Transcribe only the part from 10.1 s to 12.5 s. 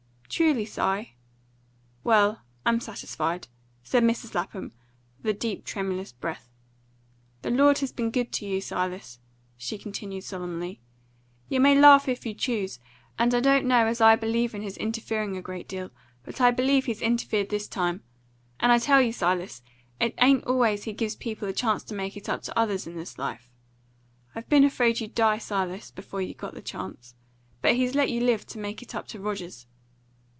solemnly. "You may laugh if you